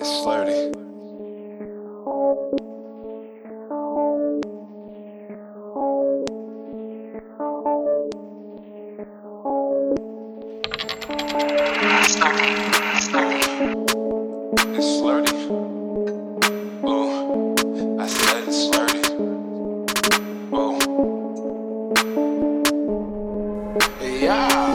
[0.00, 0.72] It's flirty.
[11.92, 12.54] It's flirty.
[14.78, 15.36] It's flirty.
[16.88, 18.60] Ooh, I said it's.
[20.54, 20.78] Ooh.
[24.00, 24.69] Yeah.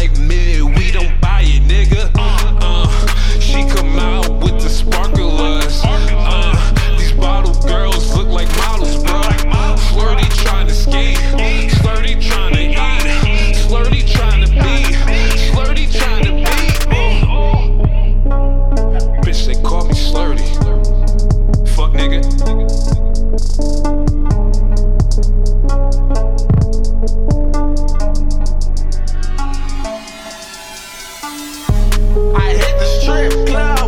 [0.00, 0.39] like me.
[33.20, 33.79] strip club.